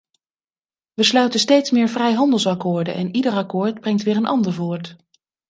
We 0.93 1.03
sluiten 1.03 1.39
steeds 1.39 1.71
meer 1.71 1.89
vrijhandelsakkoorden 1.89 2.93
en 2.93 3.15
ieder 3.15 3.33
akkoord 3.33 3.79
brengt 3.79 4.03
weer 4.03 4.15
een 4.15 4.25
ander 4.25 4.53
voort. 4.53 4.95